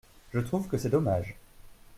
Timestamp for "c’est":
0.79-0.89